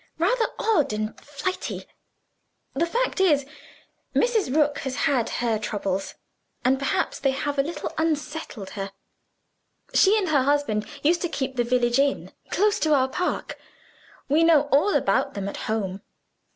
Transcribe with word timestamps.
Rather 0.17 0.47
odd 0.57 0.93
and 0.93 1.15
flighty. 1.21 1.85
The 2.73 2.87
fact 2.87 3.19
is, 3.21 3.45
Mrs. 4.15 4.51
Rook 4.55 4.79
has 4.79 4.95
had 5.05 5.29
her 5.29 5.59
troubles; 5.59 6.15
and 6.65 6.79
perhaps 6.79 7.19
they 7.19 7.29
have 7.29 7.59
a 7.59 7.61
little 7.61 7.93
unsettled 7.99 8.71
her. 8.71 8.93
She 9.93 10.17
and 10.17 10.29
her 10.29 10.41
husband 10.41 10.87
used 11.03 11.21
to 11.21 11.29
keep 11.29 11.55
the 11.55 11.63
village 11.63 11.99
inn, 11.99 12.31
close 12.49 12.79
to 12.79 12.95
our 12.95 13.09
park: 13.09 13.59
we 14.27 14.43
know 14.43 14.63
all 14.71 14.95
about 14.95 15.35
them 15.35 15.47
at 15.47 15.57
home. 15.69 16.01